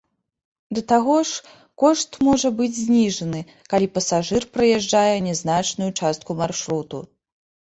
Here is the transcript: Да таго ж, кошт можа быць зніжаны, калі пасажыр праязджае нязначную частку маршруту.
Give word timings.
Да 0.77 0.81
таго 0.91 1.17
ж, 1.31 1.51
кошт 1.83 2.17
можа 2.27 2.51
быць 2.61 2.79
зніжаны, 2.79 3.41
калі 3.75 3.91
пасажыр 3.99 4.49
праязджае 4.57 5.15
нязначную 5.27 5.91
частку 6.01 6.31
маршруту. 6.45 7.05